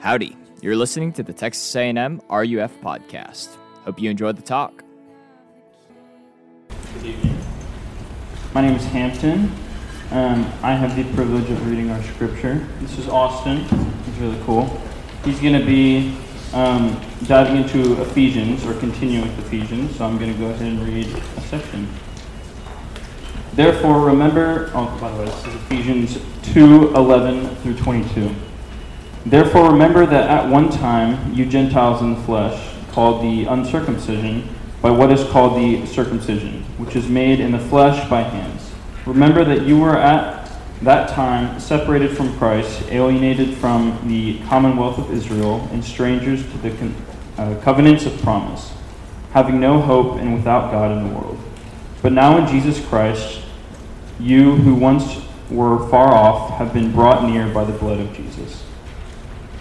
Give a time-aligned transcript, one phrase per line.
[0.00, 0.34] Howdy.
[0.62, 3.54] You're listening to the Texas A&M RUF podcast.
[3.84, 4.82] Hope you enjoyed the talk.
[6.94, 7.38] Good evening.
[8.54, 9.52] My name is Hampton.
[10.10, 12.66] Um, I have the privilege of reading our scripture.
[12.80, 13.58] This is Austin.
[14.06, 14.80] He's really cool.
[15.22, 16.16] He's going to be
[16.54, 20.82] um, diving into Ephesians or continuing with Ephesians, so I'm going to go ahead and
[20.82, 21.86] read a section.
[23.52, 26.18] Therefore, remember, oh, by the way, this is Ephesians
[26.54, 28.34] 2 11 through 22.
[29.26, 34.48] Therefore, remember that at one time you Gentiles in the flesh, called the uncircumcision,
[34.80, 38.70] by what is called the circumcision, which is made in the flesh by hands.
[39.04, 40.50] Remember that you were at
[40.82, 46.70] that time separated from Christ, alienated from the commonwealth of Israel, and strangers to the
[46.70, 46.94] con-
[47.36, 48.72] uh, covenants of promise,
[49.32, 51.38] having no hope and without God in the world.
[52.00, 53.42] But now in Jesus Christ,
[54.18, 58.64] you who once were far off have been brought near by the blood of Jesus.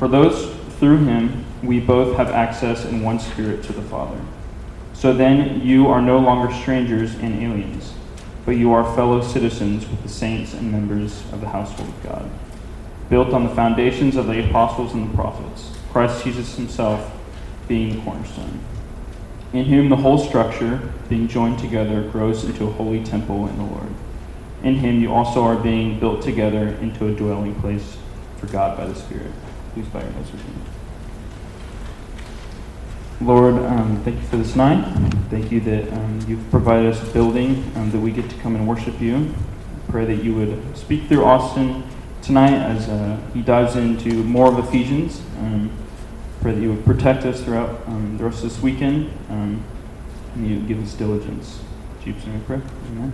[0.00, 0.46] For those
[0.78, 4.18] through him we both have access in one spirit to the Father.
[4.94, 7.92] So then you are no longer strangers and aliens,
[8.46, 12.30] but you are fellow citizens with the saints and members of the household of God,
[13.10, 17.12] built on the foundations of the apostles and the prophets, Christ Jesus himself
[17.68, 18.58] being the cornerstone,
[19.52, 23.64] in whom the whole structure, being joined together, grows into a holy temple in the
[23.64, 23.92] Lord.
[24.62, 27.98] In him you also are being built together into a dwelling place
[28.38, 29.32] for God by the Spirit.
[29.74, 30.54] Please bow your heads with me.
[33.20, 34.82] Lord, um, thank you for this night.
[35.28, 38.56] Thank you that um, you've provided us a building um, that we get to come
[38.56, 39.34] and worship you.
[39.88, 41.84] I pray that you would speak through Austin
[42.22, 45.20] tonight as uh, he dives into more of Ephesians.
[45.38, 45.70] Um,
[46.40, 49.62] pray that you would protect us throughout um, the rest of this weekend um,
[50.34, 51.60] and you give us diligence.
[52.02, 52.62] Jesus' name we.
[52.86, 53.12] Amen.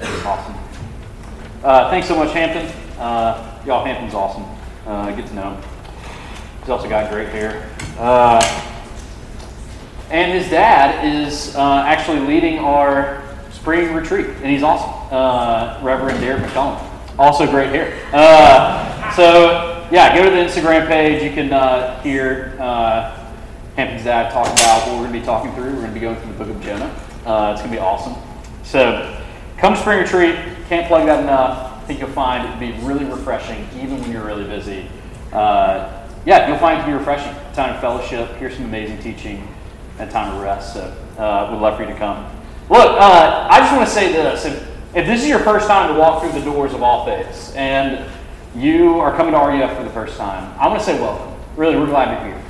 [0.00, 0.54] Awesome.
[1.68, 2.64] Uh, thanks so much, Hampton.
[2.98, 4.42] Uh, y'all, Hampton's awesome.
[4.86, 5.62] Uh, get to know him.
[6.60, 7.70] He's also got great hair.
[7.98, 8.40] Uh,
[10.10, 15.14] and his dad is uh, actually leading our spring retreat, and he's awesome.
[15.14, 16.82] Uh, Reverend Derek McCollum.
[17.18, 17.90] Also great hair.
[19.14, 21.22] so, yeah, go to the Instagram page.
[21.22, 21.50] You can
[22.02, 22.56] hear
[23.76, 25.64] Hampton's dad talk about what we're going to be talking through.
[25.64, 26.90] We're going to be going through the book of Jonah.
[27.52, 28.14] it's going to be awesome.
[28.62, 29.17] So,
[29.58, 30.36] Come spring retreat.
[30.68, 31.82] Can't plug that enough.
[31.82, 34.88] I think you'll find it to be really refreshing, even when you're really busy.
[35.32, 37.34] Uh, yeah, you'll find it to be refreshing.
[37.54, 39.52] Time of fellowship, hear some amazing teaching,
[39.98, 40.74] and time of rest.
[40.74, 40.82] So
[41.18, 42.24] uh, we'd love for you to come.
[42.70, 44.44] Look, uh, I just want to say this.
[44.44, 44.62] If,
[44.94, 48.08] if this is your first time to walk through the doors of all faiths, and
[48.54, 51.34] you are coming to RUF for the first time, I want to say welcome.
[51.56, 52.44] Really, we're glad you're here.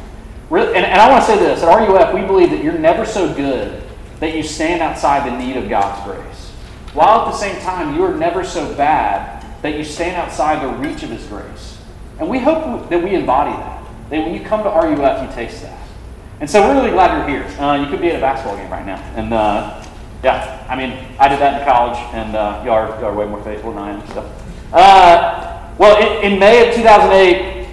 [0.50, 1.62] Really, and, and I want to say this.
[1.62, 3.82] At RUF, we believe that you're never so good
[4.20, 6.47] that you stand outside the need of God's grace
[6.98, 10.88] while at the same time you are never so bad that you stand outside the
[10.88, 11.78] reach of His grace.
[12.19, 13.84] And we hope that we embody that.
[14.10, 15.81] That when you come to RUF, you taste that.
[16.41, 17.60] And so we're really glad you're here.
[17.60, 18.97] Uh, you could be at a basketball game right now.
[19.14, 19.84] And uh,
[20.25, 23.26] yeah, I mean, I did that in college, and uh, y'all, are, y'all are way
[23.26, 24.06] more faithful than I am.
[24.08, 24.32] So.
[24.72, 27.69] Uh, well, in, in, May of 2008,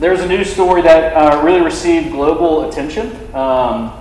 [0.00, 3.12] there was a news story that uh, really received global attention.
[3.34, 3.92] Um,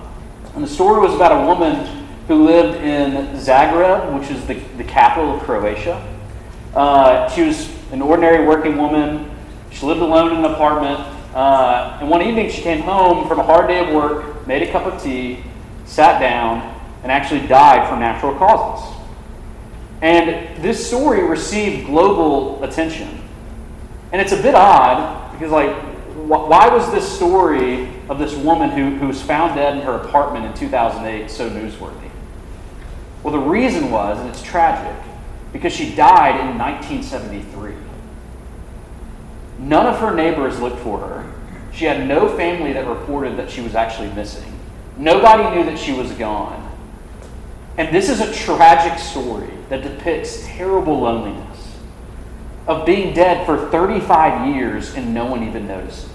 [0.55, 2.00] and the story was about a woman
[2.31, 6.01] who lived in Zagreb, which is the, the capital of Croatia.
[6.73, 9.29] Uh, she was an ordinary working woman.
[9.69, 10.97] She lived alone in an apartment.
[11.35, 14.71] Uh, and one evening she came home from a hard day of work, made a
[14.71, 15.43] cup of tea,
[15.83, 18.97] sat down, and actually died from natural causes.
[20.01, 23.27] And this story received global attention.
[24.13, 25.75] And it's a bit odd because, like,
[26.15, 30.45] why was this story of this woman who, who was found dead in her apartment
[30.45, 32.10] in 2008 so newsworthy?
[33.23, 34.95] Well, the reason was, and it's tragic,
[35.53, 37.75] because she died in 1973.
[39.59, 41.33] None of her neighbors looked for her.
[41.71, 44.59] She had no family that reported that she was actually missing.
[44.97, 46.69] Nobody knew that she was gone.
[47.77, 51.77] And this is a tragic story that depicts terrible loneliness
[52.67, 56.07] of being dead for 35 years and no one even noticed.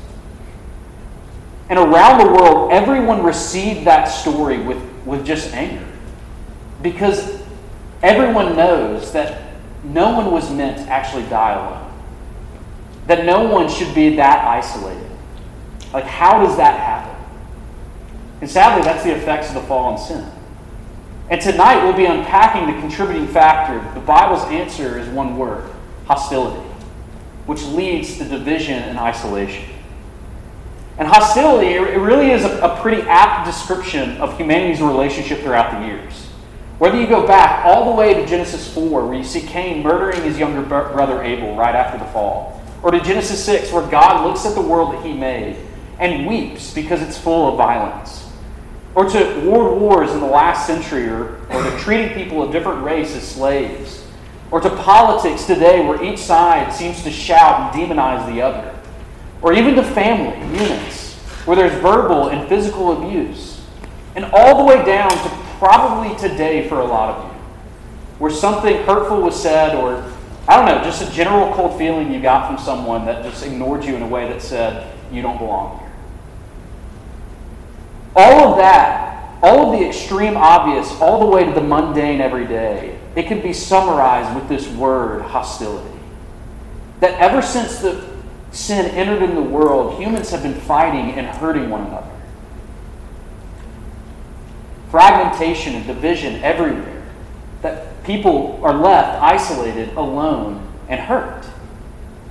[1.68, 5.86] And around the world, everyone received that story with, with just anger.
[6.82, 7.42] Because
[8.02, 9.42] everyone knows that
[9.84, 11.92] no one was meant to actually die alone.
[13.06, 15.10] That no one should be that isolated.
[15.92, 17.14] Like, how does that happen?
[18.40, 20.30] And sadly, that's the effects of the fall and sin.
[21.30, 23.78] And tonight we'll be unpacking the contributing factor.
[23.98, 25.70] The Bible's answer is one word
[26.06, 26.60] hostility,
[27.46, 29.64] which leads to division and isolation.
[30.98, 35.86] And hostility, it really is a, a pretty apt description of humanity's relationship throughout the
[35.86, 36.25] years.
[36.78, 40.22] Whether you go back all the way to Genesis 4, where you see Cain murdering
[40.22, 44.44] his younger brother Abel right after the fall, or to Genesis 6, where God looks
[44.44, 45.56] at the world that he made
[45.98, 48.30] and weeps because it's full of violence,
[48.94, 52.82] or to world wars in the last century, or, or to treating people of different
[52.84, 54.06] race as slaves,
[54.50, 58.78] or to politics today where each side seems to shout and demonize the other,
[59.40, 61.14] or even to family units
[61.46, 63.62] where there's verbal and physical abuse,
[64.14, 67.38] and all the way down to probably today for a lot of you,
[68.18, 70.12] where something hurtful was said, or
[70.48, 73.84] I don't know, just a general cold feeling you got from someone that just ignored
[73.84, 75.92] you in a way that said, you don't belong here.
[78.14, 82.46] All of that, all of the extreme obvious, all the way to the mundane every
[82.46, 85.98] day, it can be summarized with this word hostility.
[87.00, 88.16] That ever since the
[88.52, 92.15] sin entered in the world, humans have been fighting and hurting one another
[94.90, 97.04] fragmentation and division everywhere,
[97.62, 101.46] that people are left isolated, alone, and hurt.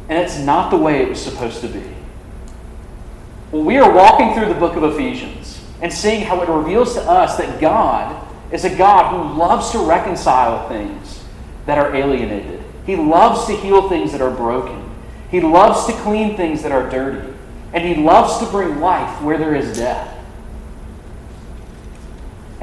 [0.08, 1.84] And it's not the way it was supposed to be.
[3.52, 7.02] Well, we are walking through the book of Ephesians and seeing how it reveals to
[7.02, 11.24] us that God is a God who loves to reconcile things
[11.66, 12.64] that are alienated.
[12.86, 14.90] He loves to heal things that are broken.
[15.30, 17.34] He loves to clean things that are dirty.
[17.74, 20.15] And He loves to bring life where there is death.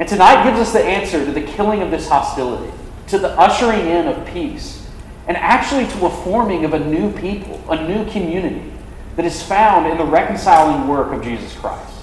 [0.03, 2.69] And tonight gives us the answer to the killing of this hostility,
[3.07, 4.85] to the ushering in of peace,
[5.29, 8.69] and actually to a forming of a new people, a new community
[9.15, 12.01] that is found in the reconciling work of Jesus Christ.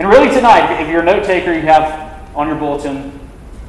[0.00, 3.20] And really, tonight, if you're a note taker, you have on your bulletin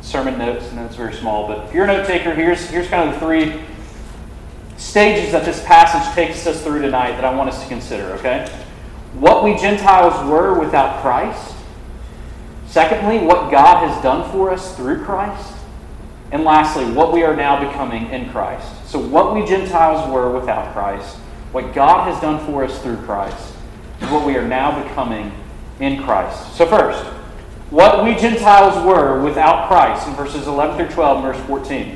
[0.01, 3.07] sermon notes, and it's very small, but if you're a note taker, here's, here's kind
[3.07, 3.61] of the three
[4.77, 8.49] stages that this passage takes us through tonight that I want us to consider, okay?
[9.13, 11.52] What we Gentiles were without Christ
[12.73, 15.53] Secondly, what God has done for us through Christ.
[16.31, 18.67] And lastly, what we are now becoming in Christ.
[18.89, 21.17] So, what we Gentiles were without Christ,
[21.51, 23.53] what God has done for us through Christ,
[24.01, 25.31] and what we are now becoming
[25.81, 26.55] in Christ.
[26.55, 27.05] So, first,
[27.69, 31.95] what we Gentiles were without Christ in verses 11 through 12, verse 14.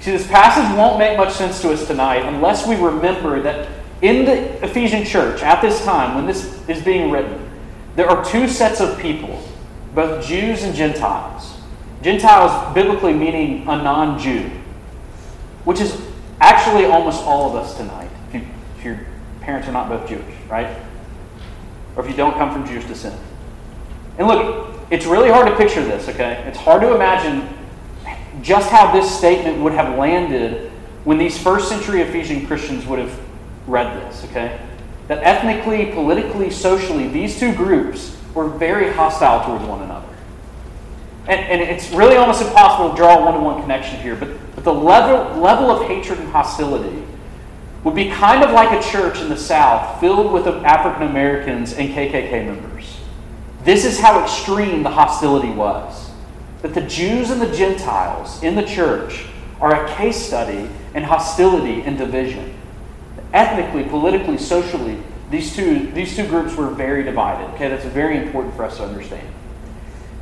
[0.00, 3.68] See, this passage won't make much sense to us tonight unless we remember that
[4.00, 7.41] in the Ephesian church at this time, when this is being written,
[7.96, 9.42] there are two sets of people,
[9.94, 11.58] both Jews and Gentiles.
[12.02, 14.50] Gentiles biblically meaning a non Jew,
[15.64, 16.00] which is
[16.40, 18.46] actually almost all of us tonight, if, you,
[18.78, 19.00] if, your
[19.40, 20.76] parents are not both Jewish, right?
[21.94, 23.20] Or if you don't come from Jewish descent.
[24.18, 26.42] And look, it's really hard to picture this, okay?
[26.46, 27.48] It's hard to imagine
[28.40, 30.70] just how this statement would have landed
[31.04, 33.20] when these first century Ephesian Christians would have
[33.66, 34.58] read this, okay?
[35.12, 40.08] That ethnically, politically, socially, these two groups were very hostile towards one another.
[41.28, 44.30] And, and it's really almost impossible to draw a one to one connection here, but,
[44.54, 47.04] but the level, level of hatred and hostility
[47.84, 51.90] would be kind of like a church in the South filled with African Americans and
[51.90, 52.98] KKK members.
[53.64, 56.10] This is how extreme the hostility was.
[56.62, 59.26] That the Jews and the Gentiles in the church
[59.60, 62.54] are a case study in hostility and division
[63.32, 67.52] ethnically, politically, socially, these two, these two groups were very divided.
[67.54, 69.26] Okay, that's very important for us to understand.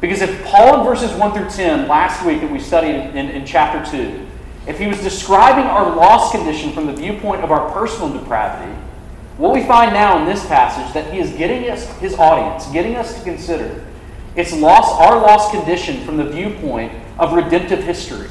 [0.00, 3.44] Because if Paul in verses 1 through 10, last week that we studied in, in
[3.44, 4.26] chapter 2,
[4.66, 8.72] if he was describing our lost condition from the viewpoint of our personal depravity,
[9.36, 12.94] what we find now in this passage that he is getting us, his audience, getting
[12.94, 13.84] us to consider,
[14.36, 18.28] it's lost, our lost condition from the viewpoint of redemptive history.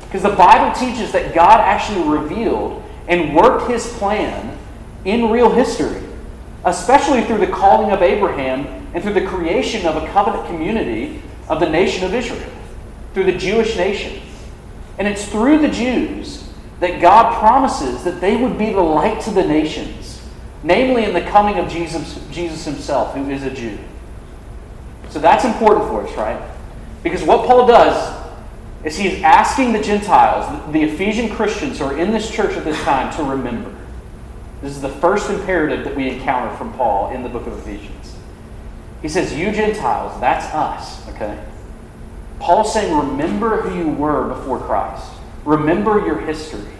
[0.00, 4.56] Because the Bible teaches that God actually revealed and worked his plan
[5.04, 6.02] in real history,
[6.64, 11.60] especially through the calling of Abraham and through the creation of a covenant community of
[11.60, 12.50] the nation of Israel,
[13.14, 14.20] through the Jewish nation.
[14.98, 16.48] And it's through the Jews
[16.80, 20.22] that God promises that they would be the light to the nations,
[20.62, 23.78] namely in the coming of Jesus, Jesus himself, who is a Jew.
[25.10, 26.42] So that's important for us, right?
[27.02, 28.25] Because what Paul does
[28.86, 32.64] is he is asking the Gentiles, the Ephesian Christians who are in this church at
[32.64, 33.74] this time, to remember.
[34.62, 38.16] This is the first imperative that we encounter from Paul in the book of Ephesians.
[39.02, 41.44] He says, You Gentiles, that's us, okay?
[42.38, 45.10] Paul's saying, remember who you were before Christ.
[45.44, 46.70] Remember your history.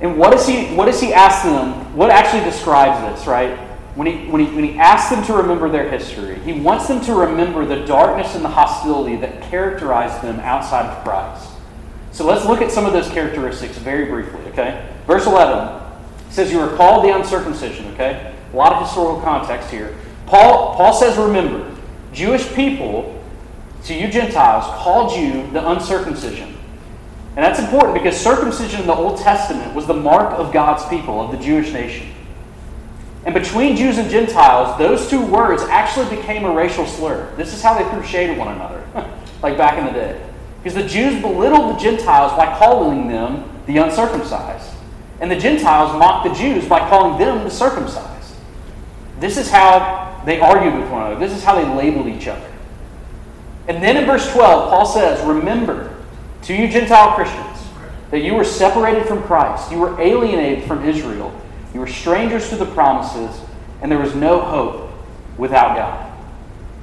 [0.00, 1.96] And what does he what does he ask them?
[1.96, 3.58] What actually describes this, right?
[3.98, 7.00] When he, when, he, when he asks them to remember their history, he wants them
[7.06, 11.50] to remember the darkness and the hostility that characterized them outside of Christ.
[12.12, 14.88] So let's look at some of those characteristics very briefly, okay?
[15.04, 15.82] Verse 11
[16.30, 18.36] says, You are called the uncircumcision, okay?
[18.52, 19.96] A lot of historical context here.
[20.26, 21.68] Paul, Paul says, Remember,
[22.12, 23.20] Jewish people,
[23.82, 26.56] to you Gentiles, called you the uncircumcision.
[27.34, 31.20] And that's important because circumcision in the Old Testament was the mark of God's people,
[31.20, 32.14] of the Jewish nation.
[33.28, 37.30] And between Jews and Gentiles, those two words actually became a racial slur.
[37.36, 38.82] This is how they threw shade at one another,
[39.42, 40.18] like back in the day.
[40.62, 44.74] Because the Jews belittled the Gentiles by calling them the uncircumcised.
[45.20, 48.34] And the Gentiles mocked the Jews by calling them the circumcised.
[49.20, 51.20] This is how they argued with one another.
[51.20, 52.50] This is how they labeled each other.
[53.68, 55.94] And then in verse 12, Paul says, Remember,
[56.44, 57.58] to you Gentile Christians,
[58.10, 61.38] that you were separated from Christ, you were alienated from Israel,
[61.74, 63.40] you were strangers to the promises,
[63.82, 64.90] and there was no hope
[65.36, 66.12] without God.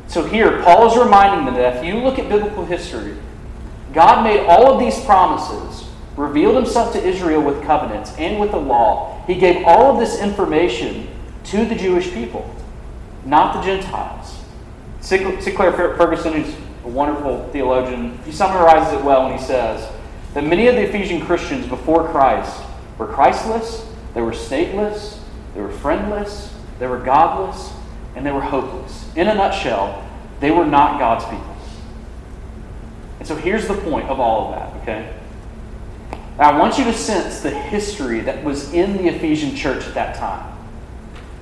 [0.07, 3.17] So here, Paul is reminding them that if you look at biblical history,
[3.93, 8.57] God made all of these promises, revealed himself to Israel with covenants and with the
[8.57, 9.23] law.
[9.25, 11.07] He gave all of this information
[11.45, 12.53] to the Jewish people,
[13.25, 14.39] not the Gentiles.
[15.01, 19.91] Sinclair Ferguson, who's a wonderful theologian, he summarizes it well when he says
[20.33, 22.61] that many of the Ephesian Christians before Christ
[22.97, 25.19] were Christless, they were stateless,
[25.53, 27.71] they were friendless, they were godless,
[28.15, 29.11] and they were hopeless.
[29.15, 30.03] In a nutshell,
[30.39, 31.55] they were not God's people.
[33.19, 35.13] And so here's the point of all of that, okay?
[36.37, 40.15] I want you to sense the history that was in the Ephesian church at that
[40.15, 40.55] time.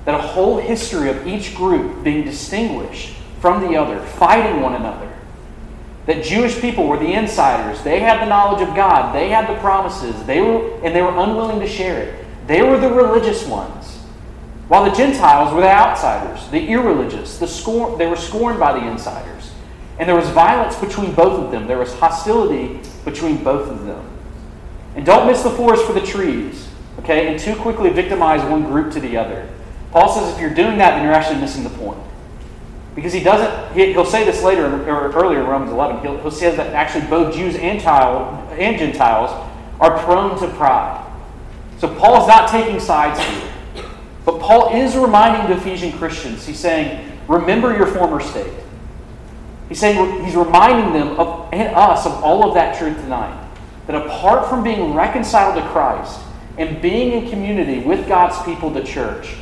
[0.06, 5.12] That a whole history of each group being distinguished from the other, fighting one another,
[6.06, 7.82] that Jewish people were the insiders.
[7.84, 9.16] They had the knowledge of God.
[9.16, 10.22] They had the promises.
[10.26, 12.23] They were, and they were unwilling to share it.
[12.48, 14.00] They were the religious ones.
[14.68, 17.38] While the Gentiles were the outsiders, the irreligious.
[17.38, 19.52] The scorn, they were scorned by the insiders.
[20.00, 21.68] And there was violence between both of them.
[21.68, 24.10] There was hostility between both of them.
[24.96, 26.68] And don't miss the forest for the trees,
[27.00, 27.28] okay?
[27.28, 29.50] And too quickly victimize one group to the other.
[29.92, 32.00] Paul says if you're doing that, then you're actually missing the point.
[32.96, 36.32] Because he doesn't, he, will say this later, or earlier in Romans 11, he'll, he'll
[36.32, 39.32] say that actually both Jews and, child, and Gentiles
[39.80, 41.13] are prone to pride.
[41.84, 43.52] So Paul's not taking sides here.
[44.24, 48.54] But Paul is reminding the Ephesian Christians, he's saying, remember your former state.
[49.68, 53.38] He's saying, he's reminding them of, and us of all of that truth tonight.
[53.88, 56.22] That apart from being reconciled to Christ
[56.58, 59.36] and being in community with God's people, the church,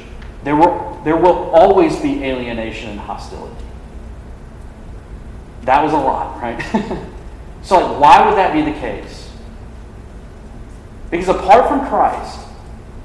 [0.43, 3.63] there will, there will always be alienation and hostility.
[5.65, 6.59] That was a lot, right?
[7.61, 9.20] so, like, why would that be the case?
[11.11, 12.39] Because apart from Christ,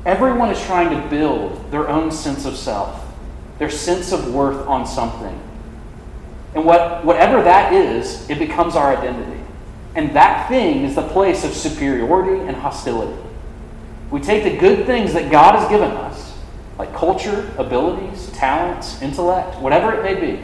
[0.07, 3.05] everyone is trying to build their own sense of self,
[3.59, 5.39] their sense of worth on something.
[6.55, 9.43] And what, whatever that is, it becomes our identity.
[9.95, 13.21] And that thing is the place of superiority and hostility.
[14.11, 16.35] We take the good things that God has given us,
[16.79, 20.41] like culture, abilities, talents, intellect, whatever it may be,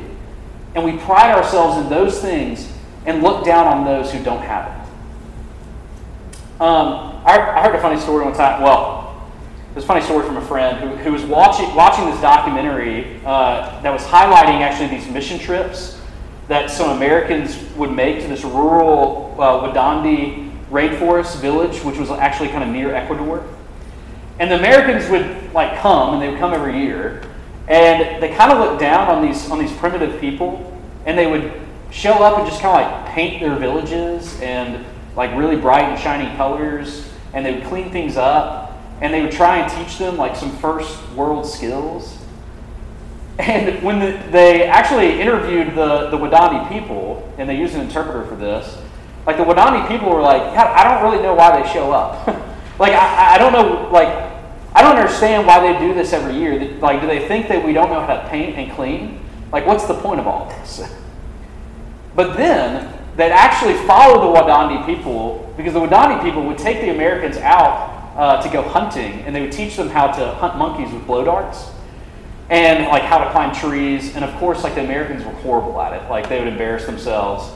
[0.75, 2.71] and we pride ourselves in those things
[3.07, 6.61] and look down on those who don't have it.
[6.61, 8.62] Um, I, heard a funny story one time.
[8.62, 9.22] Well,
[9.70, 13.20] it was a funny story from a friend who, who was watching, watching this documentary
[13.24, 16.00] uh, that was highlighting actually these mission trips
[16.48, 22.48] that some Americans would make to this rural uh, Wadani rainforest village, which was actually
[22.48, 23.44] kind of near Ecuador.
[24.40, 27.22] And the Americans would like come, and they would come every year,
[27.68, 30.76] and they kind of looked down on these on these primitive people,
[31.06, 31.52] and they would
[31.90, 36.00] show up and just kind of like paint their villages and like really bright and
[36.00, 40.16] shiny colors, and they would clean things up, and they would try and teach them
[40.16, 42.18] like some first world skills.
[43.38, 48.26] And when the, they actually interviewed the, the Wadani people, and they used an interpreter
[48.26, 48.78] for this,
[49.26, 52.26] like the Wadani people were like, I don't really know why they show up.
[52.78, 54.08] like, I, I don't know, like,
[54.74, 56.58] I don't understand why they do this every year.
[56.78, 59.20] Like, do they think that we don't know how to paint and clean?
[59.52, 60.82] Like, what's the point of all this?
[62.14, 66.90] But then, they'd actually follow the Wadani people, because the Wadani people would take the
[66.90, 70.92] Americans out uh, to go hunting, and they would teach them how to hunt monkeys
[70.92, 71.71] with blow darts
[72.50, 74.14] and like how to climb trees.
[74.14, 76.09] And of course, like the Americans were horrible at it.
[76.11, 77.50] Like they would embarrass themselves.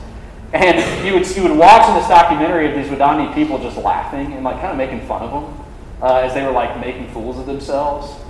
[0.53, 4.33] And you would, you would watch in this documentary of these Wadani people just laughing
[4.33, 5.65] and like kind of making fun of them
[6.01, 8.23] uh, as they were like making fools of themselves.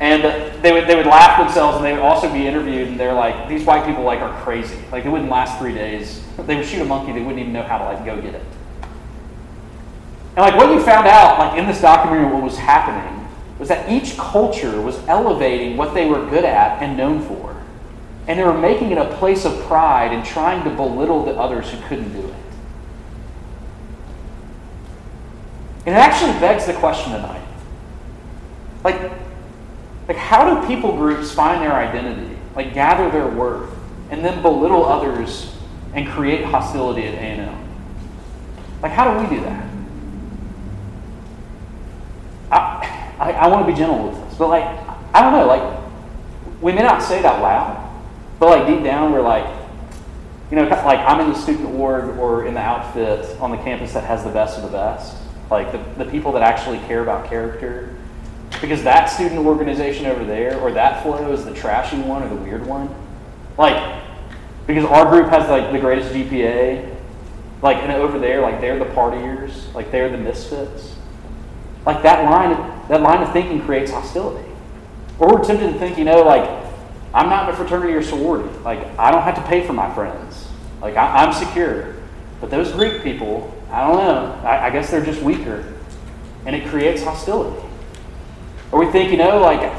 [0.00, 0.24] And
[0.62, 3.48] they would, they would laugh themselves and they would also be interviewed and they're like,
[3.48, 4.78] these white people like are crazy.
[4.90, 6.22] Like they wouldn't last three days.
[6.36, 8.42] They would shoot a monkey, they wouldn't even know how to like go get it.
[10.36, 13.24] And like what you found out like in this documentary what was happening
[13.58, 17.54] was that each culture was elevating what they were good at and known for.
[18.26, 21.70] And they were making it a place of pride and trying to belittle the others
[21.70, 22.34] who couldn't do it.
[25.86, 27.46] And it actually begs the question tonight.
[28.82, 29.12] Like,
[30.08, 33.70] like how do people groups find their identity, like gather their worth,
[34.10, 35.54] and then belittle others
[35.94, 37.64] and create hostility at A&M?
[38.82, 39.66] Like, how do we do that?
[42.50, 44.64] I, I, I want to be gentle with this, but like,
[45.14, 45.80] I don't know, like,
[46.60, 47.80] we may not say it out loud,
[48.38, 49.46] but like deep down, we're like,
[50.50, 53.94] you know, like I'm in the student org or in the outfit on the campus
[53.94, 55.16] that has the best of the best,
[55.50, 57.96] like the, the people that actually care about character.
[58.60, 62.36] Because that student organization over there or that FLO is the trashy one or the
[62.36, 62.94] weird one.
[63.58, 64.02] Like,
[64.66, 66.94] because our group has like the greatest GPA,
[67.62, 70.94] like, and over there, like they're the partiers, like they're the misfits.
[71.86, 72.50] Like that line,
[72.88, 74.48] that line of thinking creates hostility.
[75.18, 76.48] Or we're tempted to think, you know, like,
[77.12, 78.48] I'm not in a fraternity or sorority.
[78.60, 80.48] Like, I don't have to pay for my friends.
[80.82, 81.94] Like, I, am secure.
[82.40, 84.40] But those Greek people, I don't know.
[84.46, 85.72] I, I guess they're just weaker.
[86.44, 87.63] And it creates hostility.
[88.74, 89.72] Or we think, you know, like,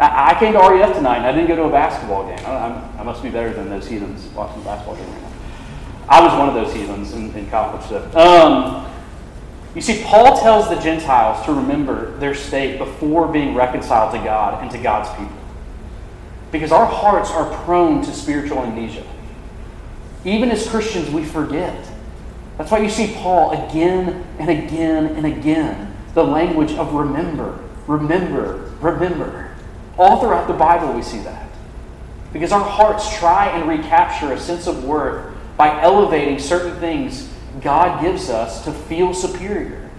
[0.00, 2.42] I, came to RUF tonight and I didn't go to a basketball game.
[2.46, 5.32] I, I, must be better than those heathens watching the basketball game right now.
[6.08, 7.86] I was one of those heathens in, in college.
[7.90, 7.98] So.
[8.18, 8.90] Um,
[9.74, 14.62] you see, Paul tells the Gentiles to remember their state before being reconciled to God
[14.62, 15.36] and to God's people.
[16.52, 19.04] Because our hearts are prone to spiritual amnesia.
[20.24, 21.86] Even as Christians, we forget.
[22.56, 28.70] That's why you see Paul again and again and again the language of remember, remember,
[28.80, 29.50] remember.
[29.98, 31.48] All throughout the Bible, we see that.
[32.32, 37.28] Because our hearts try and recapture a sense of worth by elevating certain things
[37.60, 39.90] God gives us to feel superior.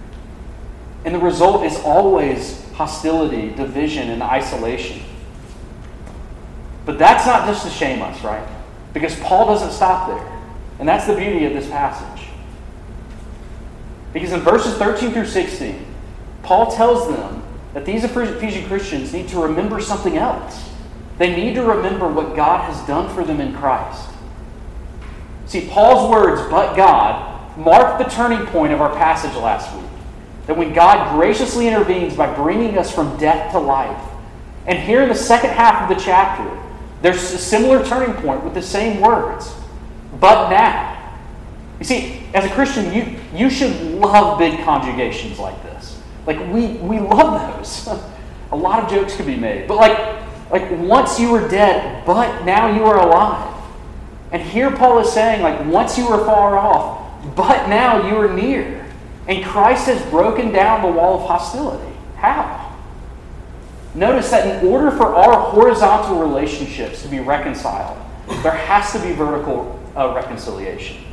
[1.05, 5.01] And the result is always hostility, division, and isolation.
[6.85, 8.47] But that's not just to shame us, right?
[8.93, 10.41] Because Paul doesn't stop there.
[10.79, 12.27] And that's the beauty of this passage.
[14.11, 15.85] Because in verses 13 through 16,
[16.41, 17.42] Paul tells them
[17.73, 20.69] that these Ephesian Christians need to remember something else.
[21.17, 24.09] They need to remember what God has done for them in Christ.
[25.45, 29.85] See, Paul's words, but God, mark the turning point of our passage last week.
[30.47, 34.09] That when God graciously intervenes by bringing us from death to life.
[34.65, 36.59] And here in the second half of the chapter,
[37.01, 39.53] there's a similar turning point with the same words.
[40.19, 40.91] But now.
[41.79, 45.92] You see, as a Christian, you, you should love big conjugations like this.
[46.25, 47.87] Like, we, we love those.
[48.51, 49.67] a lot of jokes could be made.
[49.67, 53.49] But, like, like, once you were dead, but now you are alive.
[54.31, 58.31] And here Paul is saying, like, once you were far off, but now you are
[58.31, 58.85] near.
[59.27, 61.91] And Christ has broken down the wall of hostility.
[62.17, 62.75] How?
[63.95, 67.97] Notice that in order for our horizontal relationships to be reconciled,
[68.41, 71.03] there has to be vertical uh, reconciliation.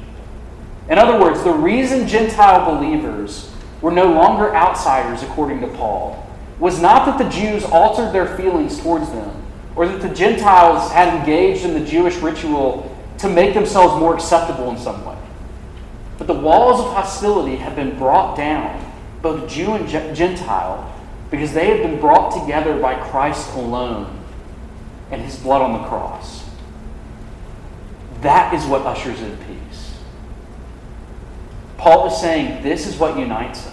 [0.88, 6.27] In other words, the reason Gentile believers were no longer outsiders, according to Paul,
[6.59, 9.43] was not that the Jews altered their feelings towards them,
[9.75, 14.71] or that the Gentiles had engaged in the Jewish ritual to make themselves more acceptable
[14.71, 15.16] in some way.
[16.19, 20.95] But the walls of hostility have been brought down, both Jew and Gentile,
[21.31, 24.19] because they have been brought together by Christ alone
[25.11, 26.45] and his blood on the cross.
[28.21, 29.95] That is what ushers in peace.
[31.79, 33.69] Paul is saying this is what unites us.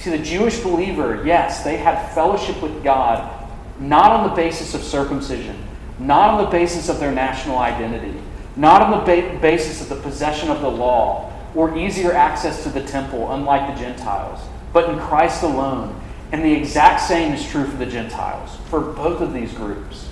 [0.00, 3.36] See, the Jewish believer, yes, they had fellowship with God
[3.78, 5.62] not on the basis of circumcision,
[5.98, 8.18] not on the basis of their national identity,
[8.56, 12.70] not on the ba- basis of the possession of the law or easier access to
[12.70, 14.40] the temple, unlike the Gentiles,
[14.72, 16.00] but in Christ alone.
[16.32, 20.06] And the exact same is true for the Gentiles, for both of these groups.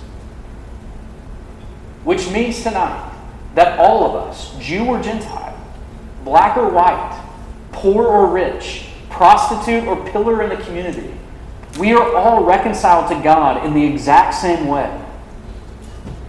[2.03, 3.11] Which means tonight
[3.55, 5.57] that all of us, Jew or Gentile,
[6.23, 7.25] black or white,
[7.71, 11.13] poor or rich, prostitute or pillar in the community,
[11.79, 15.05] we are all reconciled to God in the exact same way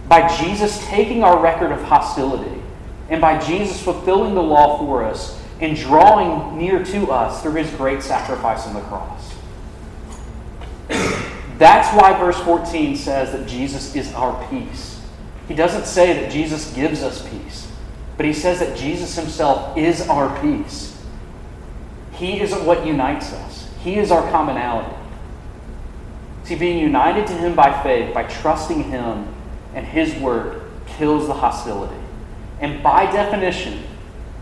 [0.07, 2.61] by Jesus taking our record of hostility
[3.09, 7.69] and by Jesus fulfilling the law for us and drawing near to us through his
[7.71, 9.33] great sacrifice on the cross.
[11.57, 14.99] That's why verse 14 says that Jesus is our peace.
[15.47, 17.71] He doesn't say that Jesus gives us peace,
[18.17, 20.90] but he says that Jesus himself is our peace.
[22.21, 24.95] He isn't what unites us, he is our commonality.
[26.43, 29.27] See, being united to Him by faith, by trusting Him
[29.73, 31.99] and His Word, kills the hostility.
[32.59, 33.81] And by definition,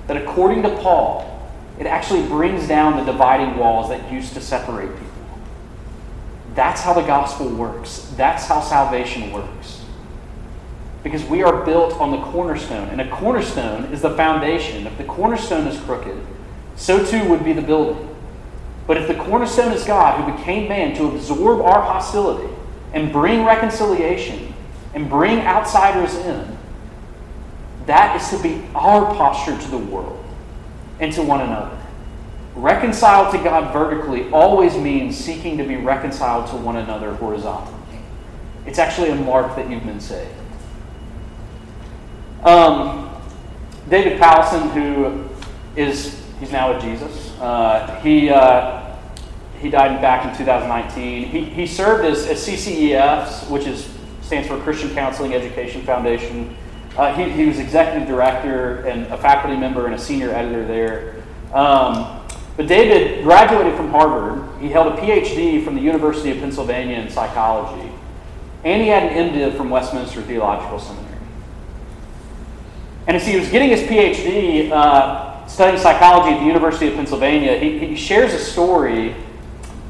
[0.07, 4.91] that according to Paul, it actually brings down the dividing walls that used to separate
[4.91, 5.39] people.
[6.55, 8.11] That's how the gospel works.
[8.17, 9.85] That's how salvation works.
[11.01, 14.85] Because we are built on the cornerstone, and a cornerstone is the foundation.
[14.85, 16.21] If the cornerstone is crooked,
[16.79, 18.07] so too would be the building.
[18.87, 22.51] But if the cornerstone is God, who became man to absorb our hostility
[22.93, 24.53] and bring reconciliation
[24.95, 26.57] and bring outsiders in,
[27.85, 30.23] that is to be our posture to the world
[30.99, 31.77] and to one another.
[32.55, 37.77] Reconciled to God vertically always means seeking to be reconciled to one another horizontally.
[38.65, 40.31] It's actually a mark that you've been saved.
[42.43, 43.09] Um,
[43.89, 45.29] David Powlison, who
[45.75, 48.89] is he's now with Jesus, uh, he uh,
[49.59, 51.27] he died back in 2019.
[51.27, 53.89] He, he served as, as CCEFs, which is
[54.21, 56.55] stands for Christian Counseling Education Foundation.
[56.95, 61.23] Uh, he, he was executive director and a faculty member and a senior editor there.
[61.53, 62.21] Um,
[62.55, 64.61] but David graduated from Harvard.
[64.61, 67.89] He held a PhD from the University of Pennsylvania in psychology.
[68.63, 71.17] And he had an MDiv from Westminster Theological Seminary.
[73.07, 77.57] And as he was getting his PhD, uh, studying psychology at the University of Pennsylvania,
[77.57, 79.15] he, he shares a story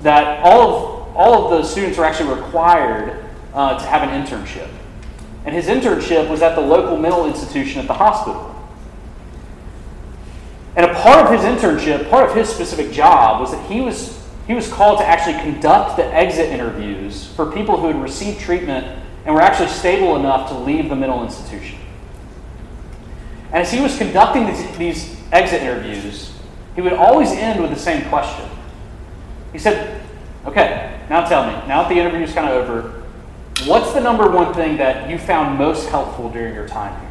[0.02, 4.69] that all of, all of the students are actually required uh, to have an internship.
[5.45, 8.56] And his internship was at the local mental institution at the hospital.
[10.76, 14.17] And a part of his internship, part of his specific job, was that he was,
[14.48, 18.86] he was called to actually conduct the exit interviews for people who had received treatment
[19.26, 21.79] and were actually stable enough to leave the mental institution.
[23.52, 26.34] And as he was conducting these, these exit interviews,
[26.76, 28.48] he would always end with the same question.
[29.52, 30.02] He said,
[30.46, 33.04] Okay, now tell me, now that the interview is kind of over,
[33.66, 37.10] what's the number one thing that you found most helpful during your time here?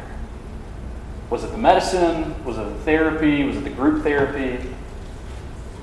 [1.29, 2.43] Was it the medicine?
[2.43, 3.43] Was it the therapy?
[3.43, 4.67] Was it the group therapy?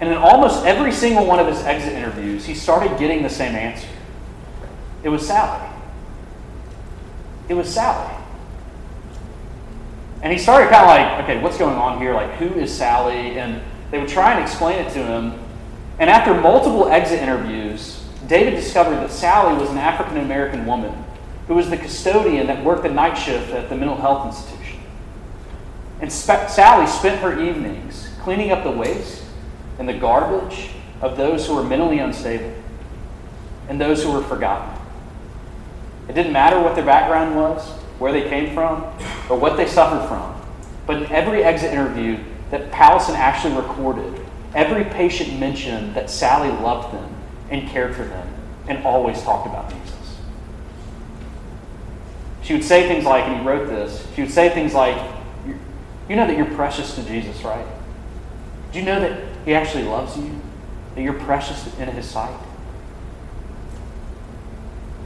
[0.01, 3.55] And in almost every single one of his exit interviews, he started getting the same
[3.55, 3.89] answer.
[5.03, 5.71] It was Sally.
[7.49, 8.15] It was Sally.
[10.23, 12.15] And he started kind of like, okay, what's going on here?
[12.15, 13.39] Like, who is Sally?
[13.39, 15.39] And they would try and explain it to him.
[15.99, 21.05] And after multiple exit interviews, David discovered that Sally was an African American woman
[21.47, 24.81] who was the custodian that worked the night shift at the mental health institution.
[26.01, 29.23] And Sp- Sally spent her evenings cleaning up the waste
[29.79, 32.53] and the garbage of those who were mentally unstable
[33.69, 34.77] and those who were forgotten.
[36.09, 38.83] It didn't matter what their background was, where they came from,
[39.29, 40.35] or what they suffered from.
[40.87, 42.19] But in every exit interview
[42.51, 47.15] that Powlison actually recorded, every patient mentioned that Sally loved them
[47.51, 48.29] and cared for them
[48.69, 50.19] and always talked about Jesus.
[52.43, 54.97] She would say things like, and he wrote this, she would say things like,
[56.09, 57.67] You know that you're precious to Jesus, right?
[58.73, 60.41] Do you know that he actually loves you?
[60.95, 62.39] That you're precious in his sight?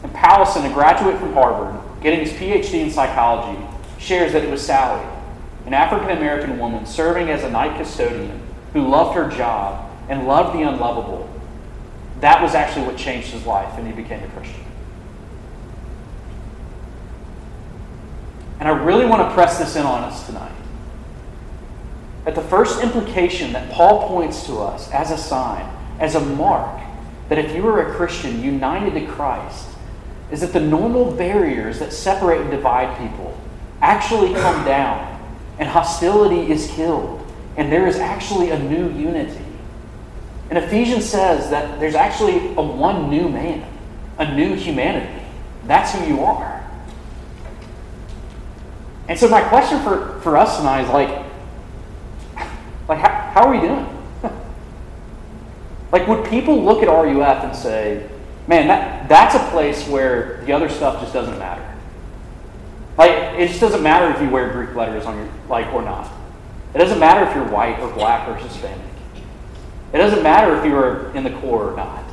[0.02, 3.60] And Powlison, a graduate from Harvard, getting his PhD in psychology,
[3.98, 5.06] shares that it was Sally,
[5.66, 8.40] an African American woman serving as a night custodian
[8.72, 11.28] who loved her job and loved the unlovable.
[12.20, 14.64] That was actually what changed his life, and he became a Christian.
[18.58, 20.52] And I really want to press this in on us tonight.
[22.26, 25.66] That the first implication that Paul points to us as a sign,
[25.98, 26.78] as a mark,
[27.30, 29.69] that if you are a Christian united to Christ,
[30.30, 33.38] is that the normal barriers that separate and divide people
[33.80, 35.18] actually come down,
[35.58, 39.44] and hostility is killed, and there is actually a new unity.
[40.50, 43.66] And Ephesians says that there's actually a one new man,
[44.18, 45.24] a new humanity.
[45.66, 46.60] That's who you are.
[49.08, 51.26] And so my question for, for us tonight is like,
[52.88, 53.86] like how, how are we doing?
[55.92, 58.08] like would people look at RUF and say,
[58.50, 61.64] man, that, that's a place where the other stuff just doesn't matter.
[62.98, 66.10] Like, it just doesn't matter if you wear Greek letters on your, like, or not.
[66.74, 68.80] It doesn't matter if you're white or black or Hispanic.
[69.92, 72.04] It doesn't matter if you're in the Corps or not.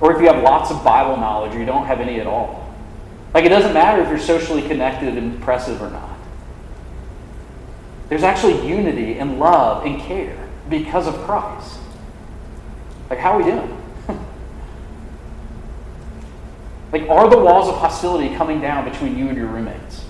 [0.00, 2.72] Or if you have lots of Bible knowledge or you don't have any at all.
[3.34, 6.18] Like, it doesn't matter if you're socially connected and impressive or not.
[8.08, 11.80] There's actually unity and love and care because of Christ.
[13.08, 13.79] Like, how are we doing?
[16.92, 20.04] Like, are the walls of hostility coming down between you and your roommates?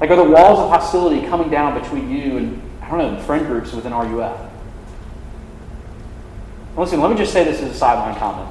[0.00, 3.46] Like, are the walls of hostility coming down between you and, I don't know, friend
[3.46, 4.50] groups within RUF?
[6.76, 8.48] Listen, let me just say this as a sideline comment.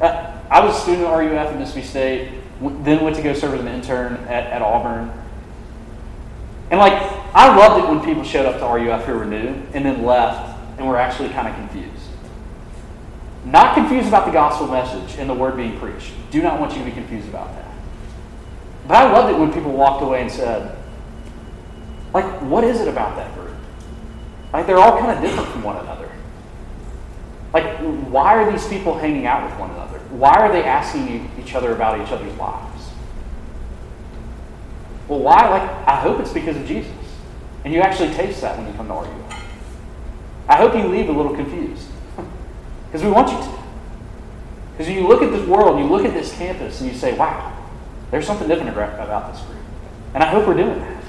[0.00, 3.54] Uh, I was a student at RUF at Mississippi State, then went to go serve
[3.54, 5.10] as an intern at, at Auburn.
[6.70, 6.94] And like,
[7.34, 10.58] I loved it when people showed up to RUF who were new and then left
[10.78, 11.93] and were actually kind of confused.
[13.44, 16.12] Not confused about the gospel message and the word being preached.
[16.30, 17.68] Do not want you to be confused about that.
[18.88, 20.76] But I loved it when people walked away and said,
[22.12, 23.54] like, what is it about that group?
[24.52, 26.10] Like, they're all kind of different from one another.
[27.52, 27.78] Like,
[28.10, 29.98] why are these people hanging out with one another?
[30.10, 32.90] Why are they asking each other about each other's lives?
[35.08, 35.48] Well, why?
[35.48, 36.92] Like, I hope it's because of Jesus.
[37.64, 39.24] And you actually taste that when you come to RU.
[40.48, 41.88] I hope you leave a little confused.
[42.94, 43.58] Because we want you to.
[44.70, 47.52] Because you look at this world, you look at this campus, and you say, wow,
[48.12, 49.58] there's something different about this group.
[50.14, 51.02] And I hope we're doing that.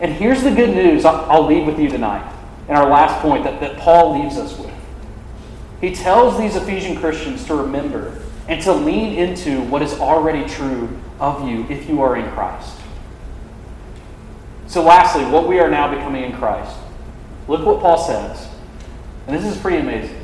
[0.00, 2.26] And here's the good news I'll, I'll leave with you tonight,
[2.66, 4.72] and our last point that, that Paul leaves us with.
[5.82, 10.88] He tells these Ephesian Christians to remember and to lean into what is already true
[11.20, 12.74] of you if you are in Christ.
[14.66, 16.74] So, lastly, what we are now becoming in Christ.
[17.48, 18.48] Look what Paul says.
[19.26, 20.23] And this is pretty amazing.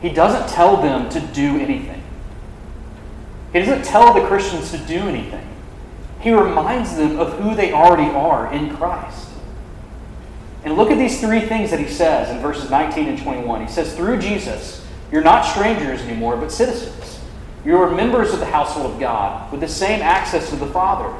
[0.00, 2.02] He doesn't tell them to do anything,
[3.52, 5.46] he doesn't tell the Christians to do anything.
[6.20, 9.28] He reminds them of who they already are in Christ.
[10.64, 13.66] And look at these three things that he says in verses 19 and 21.
[13.66, 17.20] He says, Through Jesus, you're not strangers anymore, but citizens.
[17.64, 21.14] You are members of the household of God with the same access to the Father.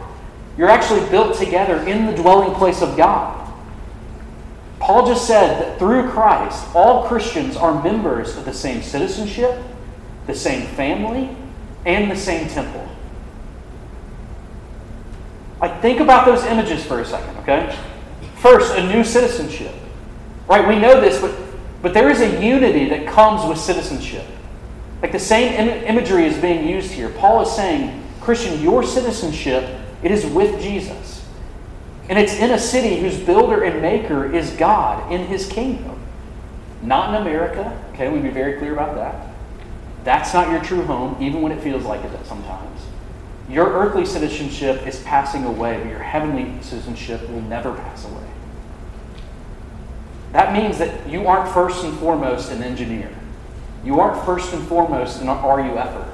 [0.56, 3.47] You're actually built together in the dwelling place of God.
[4.80, 9.60] Paul just said that through Christ, all Christians are members of the same citizenship,
[10.26, 11.36] the same family,
[11.84, 12.86] and the same temple.
[15.60, 17.76] Like, think about those images for a second, okay?
[18.36, 19.74] First, a new citizenship.
[20.48, 20.66] Right?
[20.66, 21.34] We know this, but,
[21.82, 24.24] but there is a unity that comes with citizenship.
[25.02, 27.08] Like the same Im- imagery is being used here.
[27.10, 31.17] Paul is saying, Christian, your citizenship, it is with Jesus.
[32.08, 36.00] And it's in a city whose builder and maker is God in his kingdom.
[36.82, 37.78] Not in America.
[37.92, 39.26] Okay, we be very clear about that.
[40.04, 42.80] That's not your true home, even when it feels like it sometimes.
[43.48, 48.26] Your earthly citizenship is passing away, but your heavenly citizenship will never pass away.
[50.32, 53.10] That means that you aren't first and foremost an engineer.
[53.84, 56.08] You aren't first and foremost an RUFer.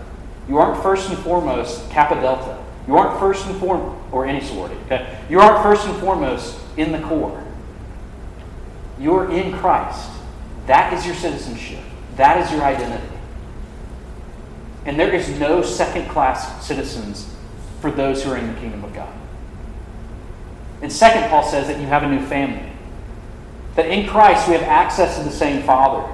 [0.48, 2.62] You aren't first and foremost Kappa Delta.
[2.86, 5.18] You aren't first and foremost, or any sorority, okay?
[5.28, 7.42] You aren't first and foremost in the Corps.
[8.98, 10.08] You're in Christ.
[10.66, 11.80] That is your citizenship.
[12.16, 13.12] That is your identity.
[14.86, 17.34] And there is no second class citizens
[17.80, 19.12] for those who are in the kingdom of God.
[20.80, 22.70] And second, Paul says that you have a new family.
[23.74, 26.08] That in Christ we have access to the same Father.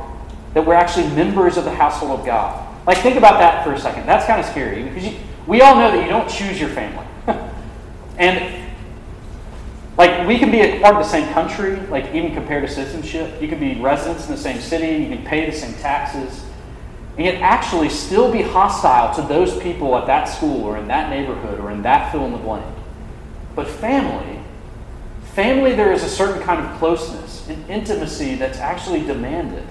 [0.55, 2.67] That we're actually members of the household of God.
[2.87, 4.07] Like, think about that for a second.
[4.07, 7.07] That's kind of scary because you, we all know that you don't choose your family.
[8.21, 8.73] And,
[9.99, 13.43] like, we can be a part of the same country, like, even compared to citizenship.
[13.43, 16.45] You can be residents in the same city, you can pay the same taxes
[17.17, 21.11] and yet actually still be hostile to those people at that school or in that
[21.11, 22.65] neighborhood or in that fill in the blank.
[23.55, 24.41] But family,
[25.35, 29.67] family, there is a certain kind of closeness and intimacy that's actually demanded.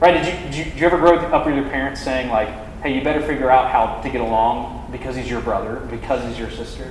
[0.00, 0.12] Right?
[0.12, 2.48] Did you, did you, did you ever grow up with your parents saying, like,
[2.82, 6.38] hey, you better figure out how to get along because he's your brother, because he's
[6.38, 6.90] your sister?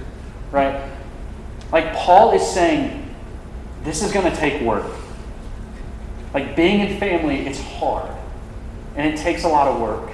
[0.51, 0.89] Right?
[1.71, 3.15] Like, Paul is saying,
[3.83, 4.91] this is going to take work.
[6.33, 8.11] Like, being in family, it's hard
[8.95, 10.11] and it takes a lot of work.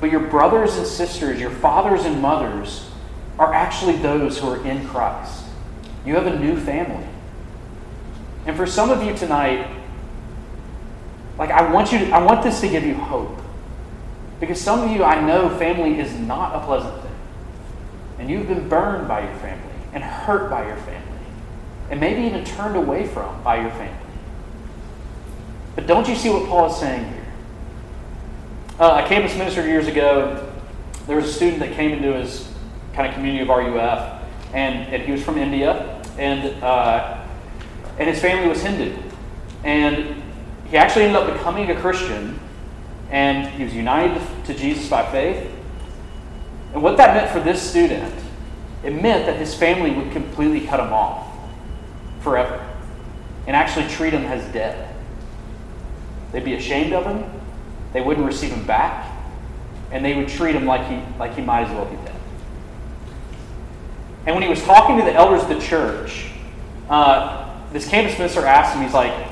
[0.00, 2.90] But your brothers and sisters, your fathers and mothers,
[3.38, 5.44] are actually those who are in Christ.
[6.04, 7.06] You have a new family.
[8.46, 9.68] And for some of you tonight,
[11.38, 13.38] like I want you to, I want this to give you hope.
[14.40, 17.07] Because some of you I know family is not a pleasant thing.
[18.18, 21.02] And you've been burned by your family and hurt by your family.
[21.90, 24.06] And maybe even turned away from by your family.
[25.74, 27.26] But don't you see what Paul is saying here?
[28.80, 30.52] Uh, a campus minister years ago,
[31.06, 32.52] there was a student that came into his
[32.92, 37.24] kind of community of RUF, and, and he was from India, and, uh,
[37.98, 38.96] and his family was Hindu.
[39.64, 40.22] And
[40.68, 42.38] he actually ended up becoming a Christian,
[43.10, 45.50] and he was united to Jesus by faith.
[46.72, 48.14] And what that meant for this student,
[48.84, 51.26] it meant that his family would completely cut him off
[52.20, 52.64] forever
[53.46, 54.94] and actually treat him as dead.
[56.32, 57.24] They'd be ashamed of him,
[57.92, 59.10] they wouldn't receive him back,
[59.90, 62.14] and they would treat him like he, like he might as well be dead.
[64.26, 66.30] And when he was talking to the elders of the church,
[66.90, 69.28] uh, this campus minister asked him, he's like,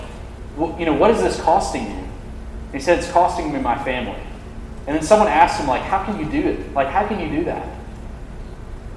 [0.56, 1.88] well, you know, what is this costing you?
[1.88, 4.18] And he said, it's costing me my family.
[4.86, 6.72] And then someone asked him, like, how can you do it?
[6.72, 7.66] Like, how can you do that?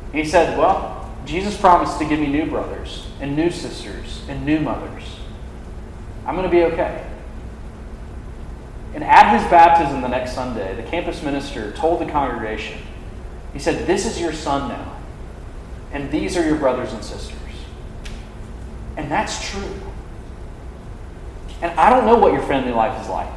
[0.07, 4.45] And he said, well, Jesus promised to give me new brothers and new sisters and
[4.45, 5.03] new mothers.
[6.25, 7.05] I'm going to be okay.
[8.93, 12.79] And at his baptism the next Sunday, the campus minister told the congregation,
[13.53, 14.97] he said, This is your son now,
[15.91, 17.37] and these are your brothers and sisters.
[18.97, 19.75] And that's true.
[21.61, 23.31] And I don't know what your family life is like,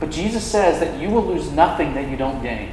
[0.00, 2.72] but Jesus says that you will lose nothing that you don't gain.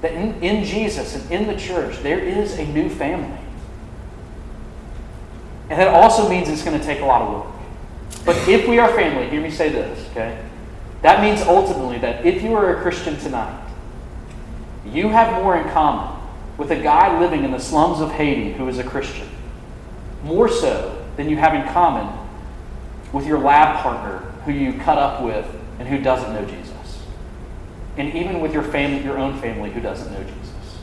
[0.00, 3.38] That in, in Jesus and in the church, there is a new family.
[5.68, 7.54] And that also means it's going to take a lot of work.
[8.24, 10.42] But if we are family, hear me say this, okay?
[11.02, 13.68] That means ultimately that if you are a Christian tonight,
[14.84, 16.18] you have more in common
[16.58, 19.28] with a guy living in the slums of Haiti who is a Christian.
[20.24, 22.18] More so than you have in common
[23.12, 25.46] with your lab partner who you cut up with
[25.80, 27.02] and who doesn't know Jesus.
[27.96, 30.78] And even with your family, your own family who doesn't know Jesus.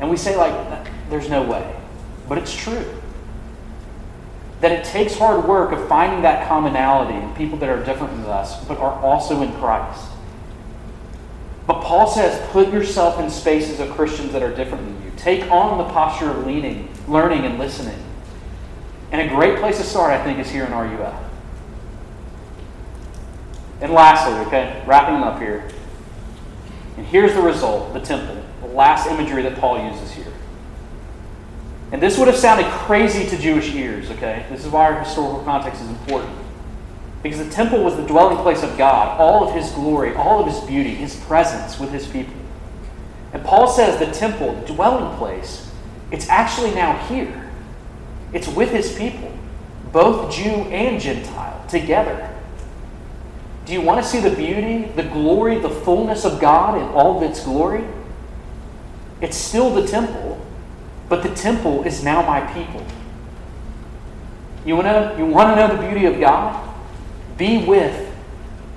[0.00, 1.74] And we say like there's no way.
[2.28, 2.84] But it's true
[4.60, 8.24] that it takes hard work of finding that commonality in people that are different than
[8.26, 10.10] us, but are also in Christ.
[11.64, 15.12] But Paul says, put yourself in spaces of Christians that are different than you.
[15.16, 18.02] Take on the posture of leaning, learning, and listening.
[19.12, 21.27] And a great place to start, I think, is here in RUF.
[23.80, 25.68] And lastly, okay, wrapping them up here.
[26.96, 30.32] And here's the result the temple, the last imagery that Paul uses here.
[31.92, 34.44] And this would have sounded crazy to Jewish ears, okay?
[34.50, 36.36] This is why our historical context is important.
[37.22, 40.46] Because the temple was the dwelling place of God, all of his glory, all of
[40.52, 42.34] his beauty, his presence with his people.
[43.32, 45.70] And Paul says the temple, the dwelling place,
[46.10, 47.50] it's actually now here.
[48.32, 49.32] It's with his people,
[49.92, 52.37] both Jew and Gentile, together.
[53.68, 57.18] Do you want to see the beauty, the glory, the fullness of God in all
[57.18, 57.84] of its glory?
[59.20, 60.42] It's still the temple,
[61.10, 62.82] but the temple is now my people.
[64.64, 66.66] You want to, you want to know the beauty of God?
[67.36, 68.10] Be with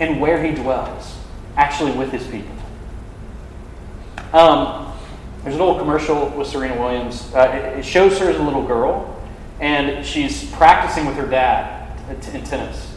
[0.02, 1.18] and where He dwells,
[1.56, 2.54] actually with His people.
[4.34, 4.92] Um,
[5.44, 7.34] there's an old commercial with Serena Williams.
[7.34, 9.24] Uh, it, it, shows her as a little girl,
[9.62, 12.94] and she's practicing with her dad in tennis.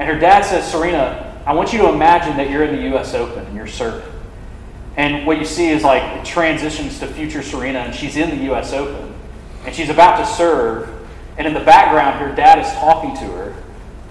[0.00, 3.14] And her dad says, Serena, I want you to imagine that you're in the U.S.
[3.14, 4.06] Open and you're serving.
[4.98, 8.44] And what you see is like it transitions to future Serena, and she's in the
[8.44, 8.74] U.S.
[8.74, 9.14] Open,
[9.64, 10.90] and she's about to serve.
[11.38, 13.54] And in the background, her dad is talking to her,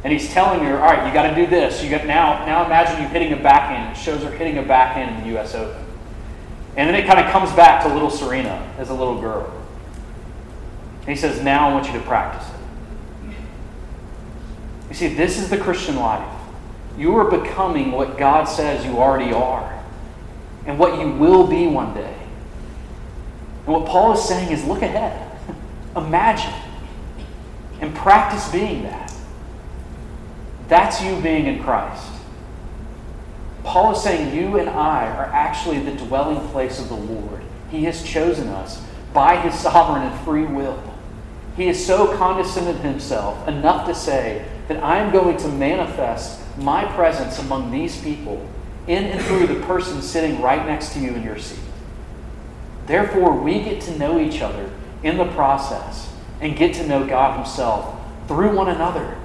[0.04, 1.84] and he's telling her, "All right, you got to do this.
[1.84, 2.44] You got now.
[2.48, 3.96] Now imagine you hitting a backhand.
[3.96, 5.54] It shows her hitting a backhand in the U.S.
[5.54, 5.86] Open,
[6.76, 9.54] and then it kind of comes back to little Serena as a little girl.
[11.02, 13.36] And he says, "Now I want you to practice it."
[14.90, 16.37] You see, this is the Christian life.
[16.98, 19.84] You are becoming what God says you already are
[20.66, 22.16] and what you will be one day.
[23.66, 25.32] And what Paul is saying is look ahead,
[25.96, 26.54] imagine,
[27.80, 29.14] and practice being that.
[30.68, 32.12] That's you being in Christ.
[33.64, 37.42] Paul is saying you and I are actually the dwelling place of the Lord.
[37.70, 38.82] He has chosen us
[39.14, 40.82] by his sovereign and free will.
[41.56, 46.86] He is so condescended himself enough to say that I am going to manifest my
[46.94, 48.48] presence among these people
[48.88, 51.60] in and through the person sitting right next to you in your seat.
[52.86, 54.72] Therefore, we get to know each other
[55.04, 59.18] in the process and get to know God Himself through one another.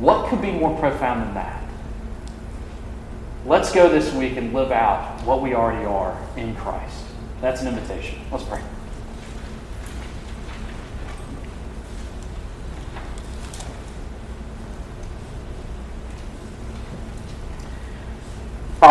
[0.00, 1.62] What could be more profound than that?
[3.46, 7.04] Let's go this week and live out what we already are in Christ.
[7.40, 8.20] That's an invitation.
[8.30, 8.62] Let's pray.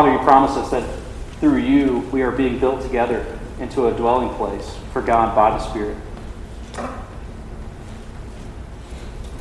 [0.03, 0.99] Father, you promise us that
[1.39, 5.59] through you we are being built together into a dwelling place for God by the
[5.59, 5.95] Spirit.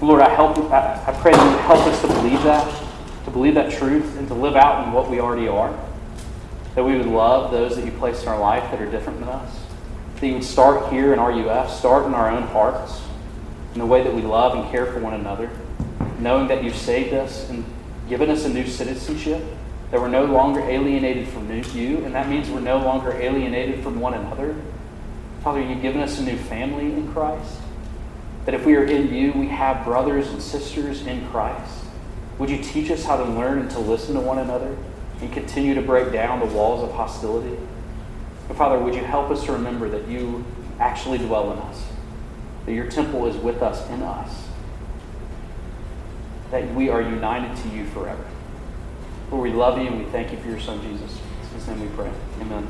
[0.00, 2.84] Lord, I help I, I pray that you help us to believe that,
[3.24, 5.76] to believe that truth, and to live out in what we already are.
[6.76, 9.30] That we would love those that you placed in our life that are different than
[9.30, 9.58] us.
[10.20, 13.02] That you would start here in our RUF, start in our own hearts,
[13.72, 15.50] in the way that we love and care for one another,
[16.20, 17.64] knowing that you've saved us and
[18.08, 19.42] given us a new citizenship
[19.92, 24.00] that we're no longer alienated from you, and that means we're no longer alienated from
[24.00, 24.56] one another.
[25.44, 27.60] Father, you've given us a new family in Christ.
[28.46, 31.84] That if we are in you, we have brothers and sisters in Christ.
[32.38, 34.74] Would you teach us how to learn and to listen to one another
[35.20, 37.58] and continue to break down the walls of hostility?
[38.48, 40.42] But Father, would you help us to remember that you
[40.80, 41.84] actually dwell in us,
[42.64, 44.48] that your temple is with us in us,
[46.50, 48.24] that we are united to you forever.
[49.32, 51.18] We love you and we thank you for your son, Jesus.
[51.18, 52.10] In his name we pray.
[52.40, 52.68] Amen.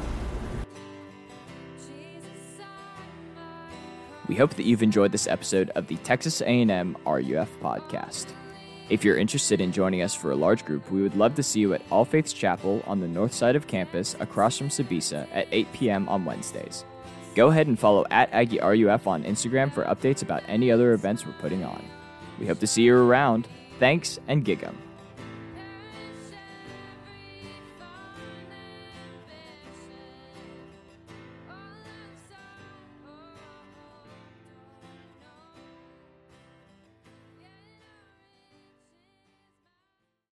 [4.28, 8.28] We hope that you've enjoyed this episode of the Texas A&M RUF podcast.
[8.88, 11.60] If you're interested in joining us for a large group, we would love to see
[11.60, 15.48] you at All Faiths Chapel on the north side of campus across from Sbisa at
[15.50, 16.08] 8 p.m.
[16.08, 16.84] on Wednesdays.
[17.34, 21.26] Go ahead and follow at Aggie RUF on Instagram for updates about any other events
[21.26, 21.84] we're putting on.
[22.38, 23.48] We hope to see you around.
[23.78, 24.78] Thanks and gig 'em.